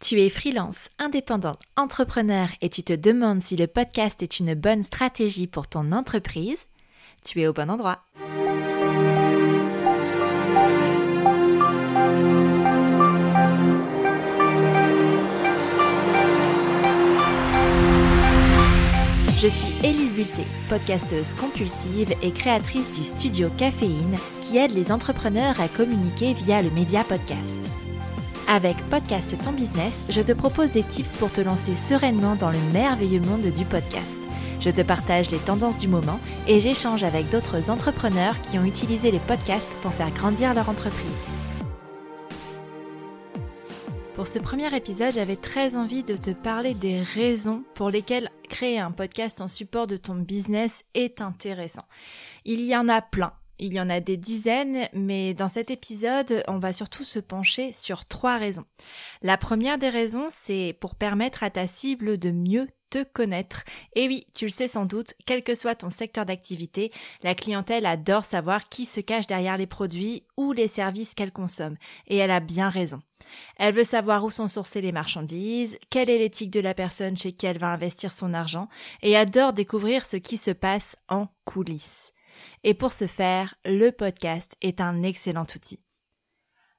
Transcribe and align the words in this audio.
Tu 0.00 0.20
es 0.20 0.28
freelance, 0.28 0.88
indépendant, 0.98 1.56
entrepreneur 1.76 2.48
et 2.60 2.68
tu 2.68 2.82
te 2.82 2.92
demandes 2.92 3.40
si 3.40 3.56
le 3.56 3.66
podcast 3.66 4.22
est 4.22 4.38
une 4.38 4.54
bonne 4.54 4.82
stratégie 4.82 5.46
pour 5.46 5.66
ton 5.66 5.92
entreprise 5.92 6.66
Tu 7.24 7.40
es 7.40 7.46
au 7.46 7.52
bon 7.52 7.70
endroit. 7.70 8.00
Je 19.38 19.48
suis 19.48 19.74
Élise 19.82 20.14
Bulté, 20.14 20.42
podcasteuse 20.70 21.34
compulsive 21.34 22.14
et 22.22 22.32
créatrice 22.32 22.92
du 22.92 23.04
studio 23.04 23.48
Caféine 23.58 24.16
qui 24.40 24.56
aide 24.56 24.72
les 24.72 24.90
entrepreneurs 24.90 25.60
à 25.60 25.68
communiquer 25.68 26.32
via 26.32 26.62
le 26.62 26.70
média 26.70 27.04
podcast. 27.04 27.60
Avec 28.46 28.76
Podcast 28.90 29.34
Ton 29.42 29.52
Business, 29.52 30.04
je 30.10 30.20
te 30.20 30.32
propose 30.32 30.70
des 30.70 30.82
tips 30.82 31.16
pour 31.16 31.32
te 31.32 31.40
lancer 31.40 31.74
sereinement 31.74 32.36
dans 32.36 32.50
le 32.50 32.58
merveilleux 32.74 33.20
monde 33.20 33.46
du 33.46 33.64
podcast. 33.64 34.18
Je 34.60 34.68
te 34.68 34.82
partage 34.82 35.30
les 35.30 35.38
tendances 35.38 35.78
du 35.78 35.88
moment 35.88 36.20
et 36.46 36.60
j'échange 36.60 37.04
avec 37.04 37.30
d'autres 37.30 37.70
entrepreneurs 37.70 38.40
qui 38.42 38.58
ont 38.58 38.64
utilisé 38.64 39.10
les 39.10 39.18
podcasts 39.18 39.74
pour 39.80 39.92
faire 39.92 40.10
grandir 40.10 40.52
leur 40.52 40.68
entreprise. 40.68 41.28
Pour 44.14 44.26
ce 44.26 44.38
premier 44.38 44.74
épisode, 44.76 45.14
j'avais 45.14 45.36
très 45.36 45.74
envie 45.74 46.02
de 46.02 46.16
te 46.16 46.30
parler 46.30 46.74
des 46.74 47.00
raisons 47.00 47.64
pour 47.74 47.88
lesquelles 47.88 48.30
créer 48.50 48.78
un 48.78 48.92
podcast 48.92 49.40
en 49.40 49.48
support 49.48 49.86
de 49.86 49.96
ton 49.96 50.16
business 50.16 50.84
est 50.94 51.22
intéressant. 51.22 51.84
Il 52.44 52.60
y 52.60 52.76
en 52.76 52.88
a 52.88 53.00
plein. 53.00 53.32
Il 53.58 53.72
y 53.74 53.80
en 53.80 53.88
a 53.88 54.00
des 54.00 54.16
dizaines, 54.16 54.88
mais 54.92 55.32
dans 55.34 55.48
cet 55.48 55.70
épisode, 55.70 56.42
on 56.48 56.58
va 56.58 56.72
surtout 56.72 57.04
se 57.04 57.18
pencher 57.18 57.72
sur 57.72 58.04
trois 58.04 58.36
raisons. 58.36 58.64
La 59.22 59.36
première 59.36 59.78
des 59.78 59.88
raisons, 59.88 60.26
c'est 60.28 60.76
pour 60.80 60.96
permettre 60.96 61.44
à 61.44 61.50
ta 61.50 61.66
cible 61.66 62.18
de 62.18 62.30
mieux 62.30 62.66
te 62.90 63.02
connaître. 63.02 63.64
Et 63.94 64.06
oui, 64.06 64.26
tu 64.34 64.44
le 64.44 64.50
sais 64.50 64.68
sans 64.68 64.86
doute, 64.86 65.14
quel 65.26 65.42
que 65.42 65.54
soit 65.54 65.74
ton 65.74 65.90
secteur 65.90 66.26
d'activité, 66.26 66.92
la 67.22 67.34
clientèle 67.34 67.86
adore 67.86 68.24
savoir 68.24 68.68
qui 68.68 68.86
se 68.86 69.00
cache 69.00 69.26
derrière 69.26 69.56
les 69.56 69.66
produits 69.66 70.24
ou 70.36 70.52
les 70.52 70.68
services 70.68 71.14
qu'elle 71.14 71.32
consomme. 71.32 71.76
Et 72.06 72.16
elle 72.16 72.30
a 72.30 72.40
bien 72.40 72.68
raison. 72.68 73.02
Elle 73.56 73.74
veut 73.74 73.84
savoir 73.84 74.24
où 74.24 74.30
sont 74.30 74.48
sourcées 74.48 74.80
les 74.80 74.92
marchandises, 74.92 75.78
quelle 75.90 76.10
est 76.10 76.18
l'éthique 76.18 76.50
de 76.52 76.60
la 76.60 76.74
personne 76.74 77.16
chez 77.16 77.32
qui 77.32 77.46
elle 77.46 77.58
va 77.58 77.72
investir 77.72 78.12
son 78.12 78.34
argent, 78.34 78.68
et 79.02 79.16
adore 79.16 79.52
découvrir 79.52 80.06
ce 80.06 80.16
qui 80.16 80.36
se 80.36 80.52
passe 80.52 80.96
en 81.08 81.28
coulisses. 81.44 82.13
Et 82.62 82.74
pour 82.74 82.92
ce 82.92 83.06
faire, 83.06 83.54
le 83.64 83.90
podcast 83.90 84.54
est 84.60 84.80
un 84.80 85.02
excellent 85.02 85.46
outil. 85.54 85.80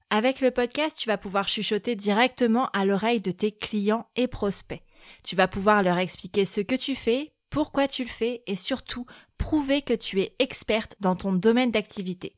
Avec 0.10 0.40
le 0.40 0.52
podcast, 0.52 0.98
tu 0.98 1.08
vas 1.08 1.18
pouvoir 1.18 1.48
chuchoter 1.48 1.96
directement 1.96 2.70
à 2.74 2.86
l'oreille 2.86 3.22
de 3.22 3.32
tes 3.32 3.52
clients 3.52 4.08
et 4.16 4.28
prospects. 4.28 4.84
Tu 5.24 5.36
vas 5.36 5.48
pouvoir 5.48 5.84
leur 5.84 5.98
expliquer 5.98 6.46
ce 6.46 6.62
que 6.62 6.76
tu 6.76 6.96
fais, 6.96 7.34
pourquoi 7.50 7.88
tu 7.88 8.04
le 8.04 8.10
fais 8.10 8.44
et 8.48 8.56
surtout 8.56 9.06
prouver 9.38 9.82
que 9.82 9.94
tu 9.94 10.22
es 10.22 10.36
experte 10.40 10.96
dans 11.00 11.16
ton 11.16 11.34
domaine 11.34 11.72
d'activité. 11.72 12.36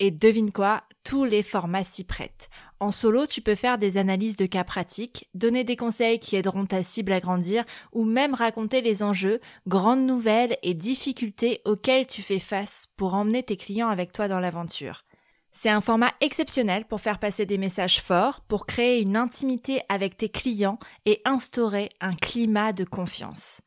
Et 0.00 0.10
devine 0.10 0.52
quoi, 0.52 0.84
tous 1.04 1.24
les 1.24 1.42
formats 1.42 1.84
s'y 1.84 2.02
prêtent. 2.02 2.48
En 2.80 2.90
solo, 2.90 3.26
tu 3.26 3.40
peux 3.40 3.54
faire 3.54 3.78
des 3.78 3.98
analyses 3.98 4.36
de 4.36 4.46
cas 4.46 4.64
pratiques, 4.64 5.28
donner 5.34 5.62
des 5.62 5.76
conseils 5.76 6.18
qui 6.18 6.36
aideront 6.36 6.66
ta 6.66 6.82
cible 6.82 7.12
à 7.12 7.20
grandir, 7.20 7.64
ou 7.92 8.04
même 8.04 8.34
raconter 8.34 8.80
les 8.80 9.02
enjeux, 9.02 9.40
grandes 9.68 10.04
nouvelles 10.04 10.56
et 10.62 10.74
difficultés 10.74 11.60
auxquelles 11.64 12.06
tu 12.06 12.22
fais 12.22 12.40
face 12.40 12.86
pour 12.96 13.14
emmener 13.14 13.42
tes 13.42 13.56
clients 13.56 13.88
avec 13.88 14.12
toi 14.12 14.28
dans 14.28 14.40
l'aventure. 14.40 15.04
C'est 15.52 15.70
un 15.70 15.80
format 15.80 16.12
exceptionnel 16.20 16.84
pour 16.84 17.00
faire 17.00 17.20
passer 17.20 17.46
des 17.46 17.58
messages 17.58 18.00
forts, 18.00 18.40
pour 18.48 18.66
créer 18.66 19.00
une 19.00 19.16
intimité 19.16 19.82
avec 19.88 20.16
tes 20.16 20.28
clients 20.28 20.80
et 21.06 21.22
instaurer 21.24 21.90
un 22.00 22.14
climat 22.14 22.72
de 22.72 22.82
confiance. 22.84 23.60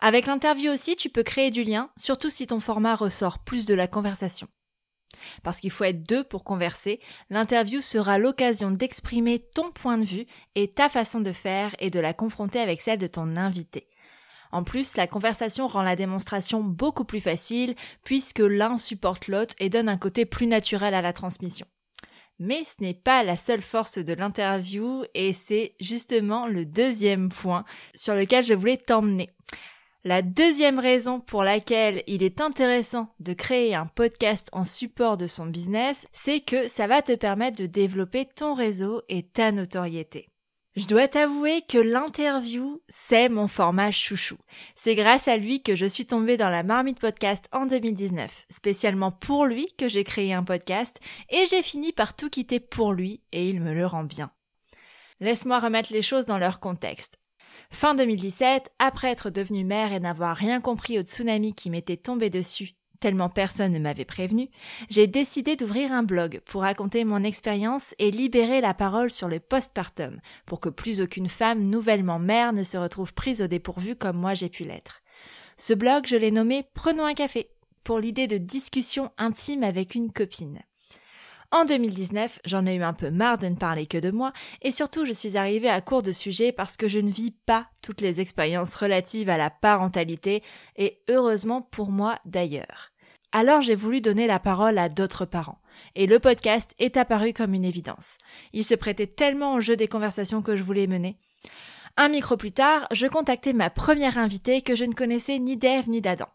Avec 0.00 0.26
l'interview 0.26 0.70
aussi, 0.70 0.94
tu 0.94 1.08
peux 1.08 1.24
créer 1.24 1.50
du 1.50 1.64
lien, 1.64 1.90
surtout 1.96 2.30
si 2.30 2.46
ton 2.46 2.60
format 2.60 2.94
ressort 2.94 3.40
plus 3.40 3.66
de 3.66 3.74
la 3.74 3.88
conversation. 3.88 4.46
Parce 5.42 5.60
qu'il 5.60 5.70
faut 5.70 5.84
être 5.84 6.02
deux 6.02 6.24
pour 6.24 6.44
converser, 6.44 7.00
l'interview 7.30 7.80
sera 7.80 8.18
l'occasion 8.18 8.70
d'exprimer 8.70 9.40
ton 9.54 9.70
point 9.70 9.98
de 9.98 10.04
vue 10.04 10.26
et 10.54 10.72
ta 10.72 10.88
façon 10.88 11.20
de 11.20 11.32
faire 11.32 11.74
et 11.78 11.90
de 11.90 12.00
la 12.00 12.14
confronter 12.14 12.60
avec 12.60 12.82
celle 12.82 12.98
de 12.98 13.06
ton 13.06 13.36
invité. 13.36 13.88
En 14.52 14.64
plus, 14.64 14.96
la 14.96 15.06
conversation 15.06 15.66
rend 15.66 15.82
la 15.82 15.96
démonstration 15.96 16.62
beaucoup 16.62 17.04
plus 17.04 17.20
facile 17.20 17.74
puisque 18.04 18.40
l'un 18.40 18.76
supporte 18.76 19.28
l'autre 19.28 19.54
et 19.58 19.70
donne 19.70 19.88
un 19.88 19.96
côté 19.96 20.26
plus 20.26 20.46
naturel 20.46 20.94
à 20.94 21.00
la 21.00 21.14
transmission. 21.14 21.66
Mais 22.38 22.64
ce 22.64 22.82
n'est 22.82 22.94
pas 22.94 23.22
la 23.22 23.36
seule 23.36 23.62
force 23.62 23.98
de 23.98 24.12
l'interview 24.12 25.04
et 25.14 25.32
c'est 25.32 25.74
justement 25.80 26.46
le 26.46 26.66
deuxième 26.66 27.28
point 27.28 27.64
sur 27.94 28.14
lequel 28.14 28.44
je 28.44 28.54
voulais 28.54 28.76
t'emmener. 28.76 29.30
La 30.04 30.20
deuxième 30.20 30.80
raison 30.80 31.20
pour 31.20 31.44
laquelle 31.44 32.02
il 32.08 32.24
est 32.24 32.40
intéressant 32.40 33.14
de 33.20 33.34
créer 33.34 33.76
un 33.76 33.86
podcast 33.86 34.48
en 34.50 34.64
support 34.64 35.16
de 35.16 35.28
son 35.28 35.46
business, 35.46 36.08
c'est 36.12 36.40
que 36.40 36.66
ça 36.66 36.88
va 36.88 37.02
te 37.02 37.14
permettre 37.14 37.58
de 37.58 37.66
développer 37.66 38.24
ton 38.26 38.54
réseau 38.54 39.02
et 39.08 39.22
ta 39.22 39.52
notoriété. 39.52 40.26
Je 40.74 40.86
dois 40.86 41.06
t'avouer 41.06 41.62
que 41.68 41.78
l'interview, 41.78 42.82
c'est 42.88 43.28
mon 43.28 43.46
format 43.46 43.92
chouchou. 43.92 44.38
C'est 44.74 44.96
grâce 44.96 45.28
à 45.28 45.36
lui 45.36 45.62
que 45.62 45.76
je 45.76 45.86
suis 45.86 46.06
tombée 46.06 46.36
dans 46.36 46.50
la 46.50 46.64
marmite 46.64 46.98
podcast 46.98 47.46
en 47.52 47.66
2019. 47.66 48.46
Spécialement 48.50 49.12
pour 49.12 49.46
lui 49.46 49.68
que 49.78 49.86
j'ai 49.86 50.02
créé 50.02 50.32
un 50.32 50.42
podcast 50.42 50.98
et 51.30 51.44
j'ai 51.46 51.62
fini 51.62 51.92
par 51.92 52.16
tout 52.16 52.28
quitter 52.28 52.58
pour 52.58 52.92
lui 52.92 53.20
et 53.30 53.48
il 53.48 53.60
me 53.60 53.72
le 53.72 53.86
rend 53.86 54.02
bien. 54.02 54.32
Laisse-moi 55.20 55.60
remettre 55.60 55.92
les 55.92 56.02
choses 56.02 56.26
dans 56.26 56.38
leur 56.38 56.58
contexte. 56.58 57.21
Fin 57.72 57.94
2017, 57.94 58.70
après 58.78 59.08
être 59.08 59.30
devenue 59.30 59.64
mère 59.64 59.92
et 59.92 59.98
n'avoir 59.98 60.36
rien 60.36 60.60
compris 60.60 60.98
au 60.98 61.02
tsunami 61.02 61.54
qui 61.54 61.70
m'était 61.70 61.96
tombé 61.96 62.28
dessus, 62.30 62.74
tellement 63.00 63.30
personne 63.30 63.72
ne 63.72 63.78
m'avait 63.78 64.04
prévenu, 64.04 64.50
j'ai 64.88 65.08
décidé 65.08 65.56
d'ouvrir 65.56 65.90
un 65.90 66.04
blog 66.04 66.42
pour 66.44 66.62
raconter 66.62 67.02
mon 67.04 67.24
expérience 67.24 67.94
et 67.98 68.12
libérer 68.12 68.60
la 68.60 68.74
parole 68.74 69.10
sur 69.10 69.26
le 69.26 69.40
postpartum, 69.40 70.20
pour 70.46 70.60
que 70.60 70.68
plus 70.68 71.00
aucune 71.00 71.30
femme 71.30 71.66
nouvellement 71.66 72.20
mère 72.20 72.52
ne 72.52 72.62
se 72.62 72.76
retrouve 72.76 73.14
prise 73.14 73.42
au 73.42 73.48
dépourvu 73.48 73.96
comme 73.96 74.18
moi 74.18 74.34
j'ai 74.34 74.50
pu 74.50 74.62
l'être. 74.62 75.02
Ce 75.56 75.72
blog, 75.72 76.06
je 76.06 76.16
l'ai 76.16 76.30
nommé 76.30 76.66
Prenons 76.74 77.06
un 77.06 77.14
café, 77.14 77.48
pour 77.84 77.98
l'idée 77.98 78.28
de 78.28 78.38
discussion 78.38 79.10
intime 79.18 79.64
avec 79.64 79.96
une 79.96 80.12
copine. 80.12 80.60
En 81.54 81.66
2019, 81.66 82.40
j'en 82.46 82.64
ai 82.64 82.76
eu 82.76 82.82
un 82.82 82.94
peu 82.94 83.10
marre 83.10 83.36
de 83.36 83.46
ne 83.46 83.56
parler 83.56 83.86
que 83.86 83.98
de 83.98 84.10
moi, 84.10 84.32
et 84.62 84.70
surtout 84.70 85.04
je 85.04 85.12
suis 85.12 85.36
arrivée 85.36 85.68
à 85.68 85.82
court 85.82 86.00
de 86.00 86.10
sujets 86.10 86.50
parce 86.50 86.78
que 86.78 86.88
je 86.88 86.98
ne 86.98 87.10
vis 87.10 87.30
pas 87.30 87.66
toutes 87.82 88.00
les 88.00 88.22
expériences 88.22 88.74
relatives 88.74 89.28
à 89.28 89.36
la 89.36 89.50
parentalité, 89.50 90.42
et 90.76 91.02
heureusement 91.10 91.60
pour 91.60 91.90
moi 91.90 92.18
d'ailleurs. 92.24 92.92
Alors 93.32 93.60
j'ai 93.60 93.74
voulu 93.74 94.00
donner 94.00 94.26
la 94.26 94.38
parole 94.38 94.78
à 94.78 94.88
d'autres 94.88 95.26
parents, 95.26 95.60
et 95.94 96.06
le 96.06 96.18
podcast 96.18 96.74
est 96.78 96.96
apparu 96.96 97.34
comme 97.34 97.52
une 97.52 97.66
évidence. 97.66 98.16
Il 98.54 98.64
se 98.64 98.74
prêtait 98.74 99.06
tellement 99.06 99.52
au 99.52 99.60
jeu 99.60 99.76
des 99.76 99.88
conversations 99.88 100.40
que 100.40 100.56
je 100.56 100.62
voulais 100.62 100.86
mener. 100.86 101.18
Un 101.98 102.08
micro 102.08 102.38
plus 102.38 102.52
tard, 102.52 102.86
je 102.92 103.06
contactais 103.06 103.52
ma 103.52 103.68
première 103.68 104.16
invitée 104.16 104.62
que 104.62 104.74
je 104.74 104.86
ne 104.86 104.94
connaissais 104.94 105.38
ni 105.38 105.58
d'Ève 105.58 105.90
ni 105.90 106.00
d'Adam. 106.00 106.28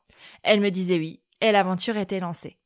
Elle 0.44 0.62
me 0.62 0.70
disait 0.70 1.00
oui, 1.00 1.22
et 1.42 1.52
l'aventure 1.52 1.98
était 1.98 2.20
lancée. 2.20 2.60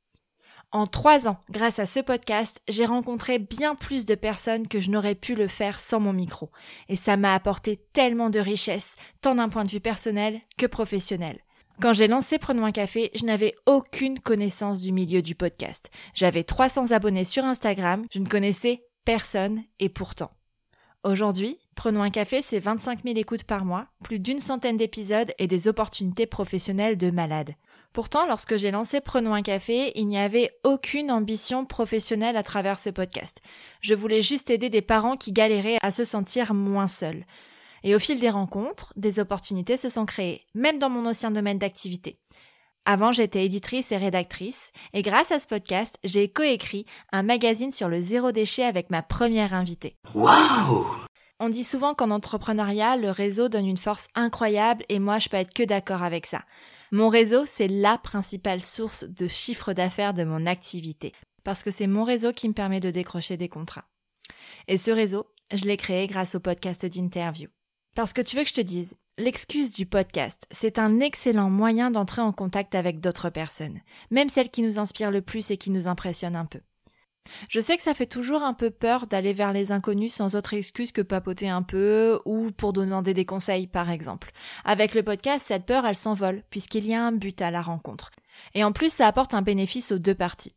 En 0.74 0.88
trois 0.88 1.28
ans, 1.28 1.38
grâce 1.50 1.80
à 1.80 1.86
ce 1.86 2.00
podcast, 2.00 2.62
j'ai 2.70 2.86
rencontré 2.86 3.40
bien 3.40 3.76
plus 3.76 4.06
de 4.06 4.16
personnes 4.16 4.70
que 4.70 4.80
je 4.80 4.90
n'aurais 4.90 5.16
pu 5.16 5.36
le 5.36 5.48
faire 5.48 5.82
sans 5.82 6.00
mon 6.00 6.14
micro. 6.14 6.50
Et 6.88 6.96
ça 6.96 7.18
m'a 7.18 7.36
apporté 7.36 7.82
tellement 7.92 8.30
de 8.30 8.40
richesse, 8.40 8.96
tant 9.20 9.36
d'un 9.36 9.50
point 9.50 9.66
de 9.66 9.72
vue 9.72 9.82
personnel 9.82 10.40
que 10.58 10.66
professionnel. 10.66 11.40
Quand 11.82 11.92
j'ai 11.92 12.08
lancé 12.08 12.38
Prenons 12.38 12.64
un 12.64 12.72
café, 12.72 13.12
je 13.16 13.26
n'avais 13.26 13.54
aucune 13.66 14.20
connaissance 14.20 14.82
du 14.82 14.94
milieu 14.94 15.22
du 15.22 15.36
podcast. 15.36 15.90
J'avais 16.14 16.46
300 16.46 16.92
abonnés 16.92 17.26
sur 17.26 17.44
Instagram, 17.44 18.06
je 18.10 18.20
ne 18.20 18.28
connaissais 18.28 18.86
personne 19.04 19.64
et 19.80 19.90
pourtant. 19.90 20.32
Aujourd'hui, 21.04 21.60
Prenons 21.76 22.04
un 22.04 22.12
café, 22.12 22.44
c'est 22.44 22.60
25 22.60 23.02
000 23.04 23.18
écoutes 23.18 23.44
par 23.44 23.66
mois, 23.66 23.88
plus 24.04 24.20
d'une 24.20 24.38
centaine 24.38 24.78
d'épisodes 24.78 25.34
et 25.40 25.48
des 25.48 25.68
opportunités 25.68 26.28
professionnelles 26.28 26.96
de 26.96 27.10
malades. 27.10 27.56
Pourtant, 27.94 28.26
lorsque 28.26 28.56
j'ai 28.56 28.72
lancé 28.72 29.02
Prenons 29.02 29.34
un 29.34 29.42
café, 29.42 29.92
il 29.96 30.08
n'y 30.08 30.18
avait 30.18 30.52
aucune 30.64 31.12
ambition 31.12 31.66
professionnelle 31.66 32.38
à 32.38 32.44
travers 32.44 32.80
ce 32.80 32.90
podcast. 32.90 33.42
Je 33.82 33.94
voulais 33.94 34.22
juste 34.22 34.50
aider 34.50 34.70
des 34.70 34.82
parents 34.82 35.18
qui 35.18 35.34
galéraient 35.34 35.78
à 35.82 35.92
se 35.92 36.06
sentir 36.06 36.54
moins 36.54 36.88
seuls. 36.88 37.26
Et 37.84 37.94
au 37.94 38.00
fil 38.00 38.20
des 38.20 38.30
rencontres, 38.30 38.94
des 38.96 39.20
opportunités 39.20 39.76
se 39.76 39.90
sont 39.90 40.06
créées, 40.06 40.46
même 40.54 40.80
dans 40.80 40.90
mon 40.90 41.06
ancien 41.06 41.32
domaine 41.32 41.58
d'activité. 41.58 42.18
Avant, 42.86 43.12
j'étais 43.12 43.46
éditrice 43.46 43.92
et 43.92 43.98
rédactrice, 43.98 44.72
et 44.94 45.02
grâce 45.02 45.32
à 45.32 45.40
ce 45.40 45.48
podcast, 45.48 45.98
j'ai 46.04 46.30
coécrit 46.30 46.86
un 47.12 47.24
magazine 47.24 47.72
sur 47.72 47.90
le 47.90 48.02
zéro 48.02 48.32
déchet 48.32 48.64
avec 48.64 48.90
ma 48.90 49.04
première 49.04 49.54
invitée. 49.54 49.98
Waouh 50.16 50.88
On 51.40 51.50
dit 51.50 51.64
souvent 51.64 51.94
qu'en 51.94 52.10
entrepreneuriat, 52.10 52.96
le 52.96 53.12
réseau 53.12 53.50
donne 53.50 53.68
une 53.68 53.78
force 53.78 54.08
incroyable, 54.16 54.86
et 54.88 55.00
moi, 55.00 55.20
je 55.20 55.28
peux 55.28 55.38
être 55.38 55.54
que 55.54 55.64
d'accord 55.64 56.04
avec 56.04 56.26
ça. 56.26 56.42
Mon 56.94 57.08
réseau, 57.08 57.46
c'est 57.46 57.70
la 57.70 57.98
principale 57.98 58.62
source 58.62 59.06
de 59.06 59.30
chiffre 59.30 59.72
d'affaires 59.72 60.14
de 60.14 60.26
mon 60.26 60.46
activité, 60.46 61.14
parce 61.46 61.64
que 61.64 61.72
c'est 61.72 61.88
mon 61.88 62.04
réseau 62.04 62.34
qui 62.34 62.50
me 62.50 62.54
permet 62.54 62.82
de 62.82 62.92
décrocher 62.92 63.38
des 63.38 63.48
contrats. 63.48 63.86
Et 64.68 64.78
ce 64.78 64.92
réseau, 64.92 65.26
je 65.54 65.64
l'ai 65.64 65.78
créé 65.78 66.06
grâce 66.08 66.36
au 66.36 66.42
podcast 66.42 66.86
d'interview. 66.86 67.48
Parce 67.96 68.12
que 68.12 68.22
tu 68.22 68.36
veux 68.36 68.44
que 68.44 68.50
je 68.50 68.56
te 68.56 68.62
dise, 68.62 68.98
l'excuse 69.18 69.72
du 69.72 69.86
podcast, 69.86 70.46
c'est 70.52 70.80
un 70.80 71.00
excellent 71.00 71.50
moyen 71.50 71.92
d'entrer 71.92 72.22
en 72.22 72.34
contact 72.34 72.76
avec 72.76 73.00
d'autres 73.00 73.30
personnes, 73.30 73.80
même 74.10 74.28
celles 74.28 74.50
qui 74.50 74.62
nous 74.62 74.78
inspirent 74.78 75.12
le 75.12 75.22
plus 75.22 75.50
et 75.50 75.56
qui 75.56 75.72
nous 75.72 75.88
impressionnent 75.88 76.36
un 76.36 76.46
peu. 76.46 76.60
Je 77.50 77.60
sais 77.60 77.78
que 77.78 77.84
ça 77.84 77.94
fait 77.94 78.06
toujours 78.06 78.44
un 78.44 78.54
peu 78.54 78.70
peur 78.70 79.08
d'aller 79.08 79.34
vers 79.34 79.54
les 79.54 79.72
inconnus 79.72 80.14
sans 80.14 80.36
autre 80.36 80.54
excuse 80.54 80.92
que 80.92 81.02
papoter 81.02 81.50
un 81.50 81.62
peu 81.62 82.20
ou 82.26 82.52
pour 82.52 82.74
demander 82.74 83.14
des 83.14 83.26
conseils 83.26 83.68
par 83.68 83.90
exemple. 83.90 84.32
Avec 84.66 84.96
le 84.96 85.04
podcast, 85.04 85.46
cette 85.48 85.66
peur 85.66 85.86
elle 85.86 85.96
s'envole 85.96 86.44
puisqu'il 86.50 86.88
y 86.88 86.94
a 86.94 87.04
un 87.04 87.12
but 87.12 87.42
à 87.42 87.52
la 87.52 87.62
rencontre. 87.62 88.12
Et 88.54 88.64
en 88.64 88.72
plus, 88.72 88.92
ça 88.92 89.08
apporte 89.08 89.34
un 89.34 89.42
bénéfice 89.42 89.92
aux 89.92 90.00
deux 90.00 90.16
parties. 90.16 90.56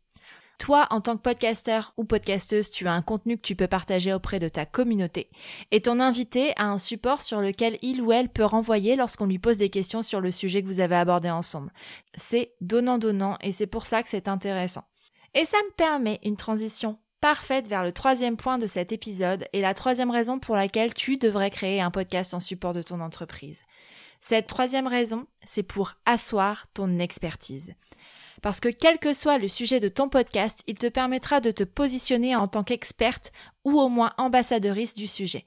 Toi, 0.57 0.87
en 0.89 1.01
tant 1.01 1.17
que 1.17 1.21
podcasteur 1.21 1.93
ou 1.97 2.05
podcasteuse, 2.05 2.71
tu 2.71 2.87
as 2.87 2.93
un 2.93 3.01
contenu 3.01 3.35
que 3.35 3.41
tu 3.41 3.55
peux 3.55 3.67
partager 3.67 4.13
auprès 4.13 4.39
de 4.39 4.47
ta 4.47 4.65
communauté. 4.65 5.29
Et 5.71 5.81
ton 5.81 5.99
invité 5.99 6.53
a 6.55 6.69
un 6.69 6.77
support 6.77 7.21
sur 7.21 7.41
lequel 7.41 7.77
il 7.81 8.01
ou 8.01 8.13
elle 8.13 8.29
peut 8.29 8.45
renvoyer 8.45 8.95
lorsqu'on 8.95 9.25
lui 9.25 9.37
pose 9.37 9.57
des 9.57 9.69
questions 9.69 10.01
sur 10.01 10.21
le 10.21 10.31
sujet 10.31 10.61
que 10.63 10.67
vous 10.67 10.79
avez 10.79 10.95
abordé 10.95 11.29
ensemble. 11.29 11.73
C'est 12.15 12.53
donnant-donnant 12.61 13.37
et 13.41 13.51
c'est 13.51 13.67
pour 13.67 13.85
ça 13.85 14.01
que 14.01 14.07
c'est 14.07 14.29
intéressant. 14.29 14.85
Et 15.35 15.45
ça 15.45 15.57
me 15.57 15.71
permet 15.73 16.19
une 16.23 16.37
transition 16.37 16.97
parfaite 17.21 17.67
vers 17.67 17.83
le 17.83 17.91
troisième 17.91 18.37
point 18.37 18.57
de 18.57 18.67
cet 18.67 18.91
épisode 18.91 19.47
et 19.53 19.61
la 19.61 19.73
troisième 19.73 20.11
raison 20.11 20.39
pour 20.39 20.55
laquelle 20.55 20.93
tu 20.93 21.17
devrais 21.17 21.51
créer 21.51 21.81
un 21.81 21.91
podcast 21.91 22.33
en 22.33 22.39
support 22.39 22.73
de 22.73 22.81
ton 22.81 23.01
entreprise. 23.01 23.63
Cette 24.21 24.47
troisième 24.47 24.87
raison, 24.87 25.27
c'est 25.43 25.63
pour 25.63 25.93
asseoir 26.05 26.65
ton 26.73 26.97
expertise 26.97 27.75
parce 28.45 28.59
que 28.59 28.69
quel 28.69 28.99
que 28.99 29.13
soit 29.13 29.39
le 29.39 29.47
sujet 29.47 29.79
de 29.79 29.87
ton 29.87 30.07
podcast, 30.07 30.61
il 30.67 30.75
te 30.75 30.85
permettra 30.85 31.41
de 31.41 31.49
te 31.49 31.63
positionner 31.63 32.35
en 32.35 32.45
tant 32.45 32.63
qu'experte 32.63 33.31
ou 33.63 33.79
au 33.79 33.89
moins 33.89 34.13
ambassadrice 34.19 34.93
du 34.93 35.07
sujet. 35.07 35.45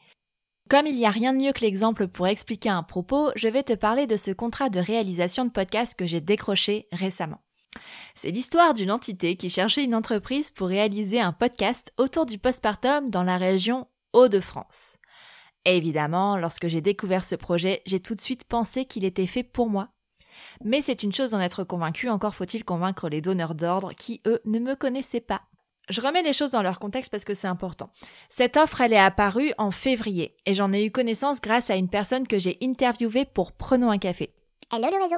Comme 0.68 0.88
il 0.88 0.96
n'y 0.96 1.06
a 1.06 1.10
rien 1.10 1.32
de 1.32 1.38
mieux 1.38 1.52
que 1.52 1.60
l'exemple 1.60 2.08
pour 2.08 2.26
expliquer 2.26 2.70
un 2.70 2.82
propos, 2.82 3.30
je 3.36 3.46
vais 3.46 3.62
te 3.62 3.72
parler 3.72 4.08
de 4.08 4.16
ce 4.16 4.32
contrat 4.32 4.68
de 4.68 4.80
réalisation 4.80 5.44
de 5.44 5.50
podcast 5.50 5.94
que 5.96 6.06
j'ai 6.06 6.20
décroché 6.20 6.88
récemment. 6.90 7.40
C'est 8.14 8.30
l'histoire 8.30 8.74
d'une 8.74 8.90
entité 8.90 9.36
qui 9.36 9.50
cherchait 9.50 9.84
une 9.84 9.94
entreprise 9.94 10.50
pour 10.50 10.68
réaliser 10.68 11.20
un 11.20 11.32
podcast 11.32 11.92
autour 11.96 12.26
du 12.26 12.38
postpartum 12.38 13.10
dans 13.10 13.22
la 13.22 13.36
région 13.36 13.86
Hauts-de-France. 14.12 14.98
Évidemment, 15.64 16.36
lorsque 16.36 16.68
j'ai 16.68 16.80
découvert 16.80 17.24
ce 17.24 17.34
projet, 17.34 17.82
j'ai 17.86 18.00
tout 18.00 18.14
de 18.14 18.20
suite 18.20 18.44
pensé 18.44 18.84
qu'il 18.84 19.04
était 19.04 19.26
fait 19.26 19.42
pour 19.42 19.68
moi 19.68 19.90
mais 20.64 20.82
c'est 20.82 21.02
une 21.02 21.12
chose 21.12 21.30
d'en 21.30 21.40
être 21.40 21.64
convaincu, 21.64 22.08
encore 22.08 22.34
faut-il 22.34 22.64
convaincre 22.64 23.08
les 23.08 23.20
donneurs 23.20 23.54
d'ordre 23.54 23.92
qui, 23.92 24.20
eux, 24.26 24.38
ne 24.44 24.58
me 24.58 24.74
connaissaient 24.74 25.20
pas. 25.20 25.42
Je 25.88 26.00
remets 26.02 26.22
les 26.22 26.34
choses 26.34 26.50
dans 26.50 26.62
leur 26.62 26.78
contexte 26.78 27.10
parce 27.10 27.24
que 27.24 27.32
c'est 27.32 27.48
important. 27.48 27.90
Cette 28.28 28.58
offre, 28.58 28.82
elle 28.82 28.92
est 28.92 28.98
apparue 28.98 29.52
en 29.56 29.70
février 29.70 30.36
et 30.44 30.52
j'en 30.52 30.72
ai 30.72 30.84
eu 30.84 30.90
connaissance 30.90 31.40
grâce 31.40 31.70
à 31.70 31.76
une 31.76 31.88
personne 31.88 32.28
que 32.28 32.38
j'ai 32.38 32.58
interviewée 32.62 33.24
pour 33.24 33.52
Prenons 33.52 33.90
un 33.90 33.98
café. 33.98 34.34
Hello 34.70 34.88
le 34.90 35.02
réseau 35.02 35.16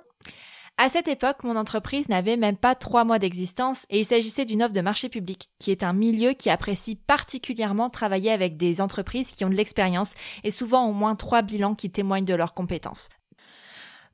à 0.82 0.88
cette 0.88 1.08
époque, 1.08 1.44
mon 1.44 1.56
entreprise 1.56 2.08
n'avait 2.08 2.38
même 2.38 2.56
pas 2.56 2.74
trois 2.74 3.04
mois 3.04 3.18
d'existence 3.18 3.84
et 3.90 3.98
il 3.98 4.04
s'agissait 4.06 4.46
d'une 4.46 4.62
offre 4.62 4.72
de 4.72 4.80
marché 4.80 5.10
public, 5.10 5.50
qui 5.58 5.70
est 5.70 5.82
un 5.82 5.92
milieu 5.92 6.32
qui 6.32 6.48
apprécie 6.48 6.96
particulièrement 6.96 7.90
travailler 7.90 8.30
avec 8.30 8.56
des 8.56 8.80
entreprises 8.80 9.32
qui 9.32 9.44
ont 9.44 9.50
de 9.50 9.54
l'expérience 9.54 10.14
et 10.42 10.50
souvent 10.50 10.86
au 10.86 10.94
moins 10.94 11.16
trois 11.16 11.42
bilans 11.42 11.74
qui 11.74 11.90
témoignent 11.90 12.24
de 12.24 12.32
leurs 12.32 12.54
compétences. 12.54 13.10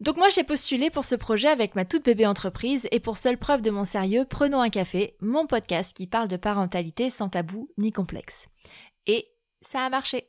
Donc 0.01 0.17
moi 0.17 0.29
j'ai 0.29 0.43
postulé 0.43 0.91
pour 0.91 1.05
ce 1.05 1.15
projet 1.15 1.47
avec 1.47 1.77
ma 1.77 1.85
toute 1.85 2.05
bébé 2.05 2.27
entreprise 2.27 2.89
et 2.91 2.99
pour 2.99 3.17
seule 3.17 3.39
preuve 3.39 3.63
de 3.63 3.71
mon 3.71 3.85
sérieux, 3.85 4.27
prenons 4.29 4.61
un 4.61 4.69
café, 4.69 5.15
mon 5.21 5.47
podcast 5.47 5.97
qui 5.97 6.09
parle 6.09 6.27
de 6.27 6.37
parentalité 6.37 7.11
sans 7.11 7.29
tabou 7.29 7.71
ni 7.79 7.93
complexe. 7.93 8.49
Et 9.07 9.29
ça 9.63 9.83
a 9.83 9.89
marché. 9.89 10.27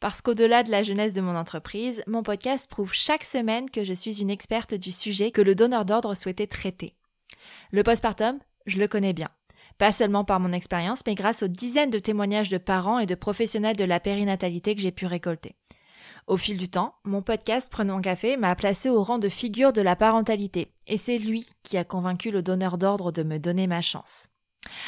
Parce 0.00 0.22
qu'au-delà 0.22 0.62
de 0.62 0.70
la 0.70 0.82
jeunesse 0.82 1.14
de 1.14 1.20
mon 1.20 1.36
entreprise, 1.36 2.02
mon 2.06 2.22
podcast 2.22 2.68
prouve 2.68 2.92
chaque 2.92 3.24
semaine 3.24 3.70
que 3.70 3.84
je 3.84 3.92
suis 3.92 4.20
une 4.20 4.30
experte 4.30 4.74
du 4.74 4.92
sujet 4.92 5.30
que 5.30 5.42
le 5.42 5.54
donneur 5.54 5.84
d'ordre 5.84 6.14
souhaitait 6.14 6.46
traiter. 6.46 6.94
Le 7.70 7.82
postpartum, 7.82 8.38
je 8.66 8.78
le 8.78 8.88
connais 8.88 9.12
bien. 9.12 9.28
Pas 9.78 9.92
seulement 9.92 10.24
par 10.24 10.40
mon 10.40 10.52
expérience, 10.52 11.02
mais 11.06 11.14
grâce 11.14 11.42
aux 11.42 11.48
dizaines 11.48 11.90
de 11.90 11.98
témoignages 11.98 12.48
de 12.48 12.58
parents 12.58 12.98
et 12.98 13.06
de 13.06 13.14
professionnels 13.14 13.76
de 13.76 13.84
la 13.84 14.00
périnatalité 14.00 14.74
que 14.74 14.80
j'ai 14.80 14.92
pu 14.92 15.06
récolter. 15.06 15.54
Au 16.26 16.36
fil 16.36 16.56
du 16.56 16.68
temps, 16.68 16.94
mon 17.04 17.22
podcast 17.22 17.70
Prenons 17.70 18.00
café 18.00 18.36
m'a 18.36 18.56
placé 18.56 18.88
au 18.88 19.02
rang 19.02 19.18
de 19.18 19.28
figure 19.28 19.72
de 19.72 19.82
la 19.82 19.94
parentalité, 19.94 20.72
et 20.86 20.98
c'est 20.98 21.18
lui 21.18 21.46
qui 21.62 21.76
a 21.76 21.84
convaincu 21.84 22.30
le 22.30 22.42
donneur 22.42 22.78
d'ordre 22.78 23.12
de 23.12 23.22
me 23.22 23.38
donner 23.38 23.66
ma 23.66 23.82
chance. 23.82 24.28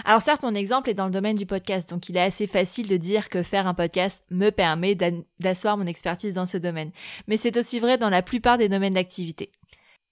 Alors 0.05 0.23
certes, 0.23 0.43
mon 0.43 0.55
exemple 0.55 0.91
est 0.91 0.95
dans 0.95 1.07
le 1.07 1.11
domaine 1.11 1.37
du 1.37 1.47
podcast, 1.47 1.91
donc 1.91 2.09
il 2.09 2.17
est 2.17 2.23
assez 2.23 2.47
facile 2.47 2.89
de 2.89 2.97
dire 2.97 3.29
que 3.29 3.43
faire 3.43 3.67
un 3.67 3.75
podcast 3.75 4.25
me 4.31 4.51
permet 4.51 4.97
d'asseoir 5.41 5.77
mon 5.77 5.87
expertise 5.87 6.35
dans 6.35 6.47
ce 6.47 6.59
domaine, 6.59 6.91
mais 7.27 7.37
c'est 7.37 7.57
aussi 7.57 7.81
vrai 7.81 7.99
dans 7.99 8.11
la 8.11 8.23
plupart 8.23 8.59
des 8.59 8.69
domaines 8.69 8.95
d'activité. 8.95 9.51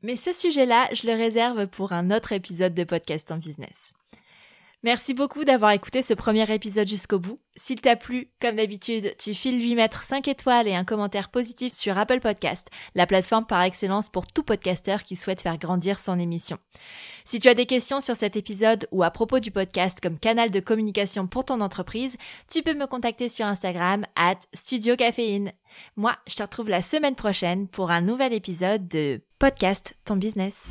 Mais 0.02 0.16
ce 0.16 0.32
sujet-là, 0.32 0.88
je 0.92 1.06
le 1.06 1.14
réserve 1.14 1.66
pour 1.66 1.92
un 1.92 2.10
autre 2.10 2.32
épisode 2.32 2.74
de 2.74 2.84
podcast 2.84 3.32
en 3.32 3.38
business. 3.38 3.92
Merci 4.86 5.14
beaucoup 5.14 5.42
d'avoir 5.42 5.72
écouté 5.72 6.00
ce 6.00 6.14
premier 6.14 6.48
épisode 6.54 6.86
jusqu'au 6.86 7.18
bout. 7.18 7.34
S'il 7.56 7.80
t'a 7.80 7.96
plu, 7.96 8.30
comme 8.40 8.54
d'habitude, 8.54 9.16
tu 9.18 9.34
files 9.34 9.60
lui 9.60 9.74
mettre 9.74 10.04
5 10.04 10.28
étoiles 10.28 10.68
et 10.68 10.76
un 10.76 10.84
commentaire 10.84 11.28
positif 11.28 11.72
sur 11.72 11.98
Apple 11.98 12.20
Podcast, 12.20 12.68
la 12.94 13.04
plateforme 13.04 13.46
par 13.46 13.62
excellence 13.62 14.08
pour 14.08 14.28
tout 14.28 14.44
podcasteur 14.44 15.02
qui 15.02 15.16
souhaite 15.16 15.42
faire 15.42 15.58
grandir 15.58 15.98
son 15.98 16.20
émission. 16.20 16.58
Si 17.24 17.40
tu 17.40 17.48
as 17.48 17.54
des 17.54 17.66
questions 17.66 18.00
sur 18.00 18.14
cet 18.14 18.36
épisode 18.36 18.86
ou 18.92 19.02
à 19.02 19.10
propos 19.10 19.40
du 19.40 19.50
podcast 19.50 19.98
comme 20.00 20.20
canal 20.20 20.52
de 20.52 20.60
communication 20.60 21.26
pour 21.26 21.44
ton 21.44 21.62
entreprise, 21.62 22.16
tu 22.48 22.62
peux 22.62 22.74
me 22.74 22.86
contacter 22.86 23.28
sur 23.28 23.44
Instagram 23.44 24.06
at 24.14 24.38
Studio 24.54 24.94
Caféine. 24.94 25.50
Moi, 25.96 26.14
je 26.28 26.36
te 26.36 26.44
retrouve 26.44 26.68
la 26.68 26.80
semaine 26.80 27.16
prochaine 27.16 27.66
pour 27.66 27.90
un 27.90 28.02
nouvel 28.02 28.32
épisode 28.32 28.86
de 28.86 29.20
Podcast 29.40 29.96
Ton 30.04 30.14
Business. 30.14 30.70